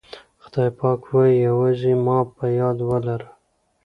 خدای 0.43 0.69
پاک 0.79 1.01
وایي 1.11 1.35
یوازې 1.47 1.93
ما 2.05 2.17
په 2.35 2.45
یاد 2.59 2.77
ولره. 2.89 3.29